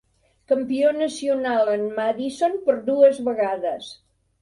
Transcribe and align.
Campió 0.51 0.93
nacional 1.01 1.71
en 1.75 1.85
Madison 2.01 2.59
per 2.67 2.79
dues 2.91 3.25
vegades. 3.33 3.97